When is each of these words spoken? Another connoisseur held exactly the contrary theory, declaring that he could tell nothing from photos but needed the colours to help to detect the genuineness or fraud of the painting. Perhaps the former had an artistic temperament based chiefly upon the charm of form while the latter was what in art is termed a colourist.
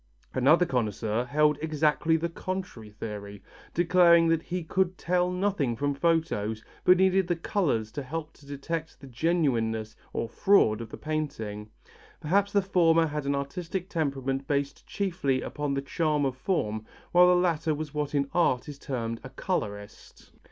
Another 0.33 0.65
connoisseur 0.65 1.25
held 1.25 1.59
exactly 1.61 2.17
the 2.17 2.27
contrary 2.27 2.89
theory, 2.89 3.43
declaring 3.75 4.29
that 4.29 4.41
he 4.41 4.63
could 4.63 4.97
tell 4.97 5.29
nothing 5.29 5.75
from 5.75 5.93
photos 5.93 6.65
but 6.83 6.97
needed 6.97 7.27
the 7.27 7.35
colours 7.35 7.91
to 7.91 8.01
help 8.01 8.33
to 8.33 8.47
detect 8.47 8.99
the 8.99 9.05
genuineness 9.05 9.95
or 10.11 10.27
fraud 10.27 10.81
of 10.81 10.89
the 10.89 10.97
painting. 10.97 11.69
Perhaps 12.19 12.51
the 12.51 12.63
former 12.63 13.05
had 13.05 13.27
an 13.27 13.35
artistic 13.35 13.89
temperament 13.89 14.47
based 14.47 14.87
chiefly 14.87 15.43
upon 15.43 15.75
the 15.75 15.83
charm 15.83 16.25
of 16.25 16.35
form 16.35 16.83
while 17.11 17.27
the 17.27 17.35
latter 17.35 17.75
was 17.75 17.93
what 17.93 18.15
in 18.15 18.27
art 18.33 18.67
is 18.67 18.79
termed 18.79 19.21
a 19.23 19.29
colourist. 19.29 20.31